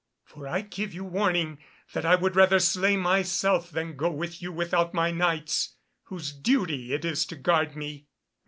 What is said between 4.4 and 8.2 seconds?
you without my Knights, whose duty it is to guard me."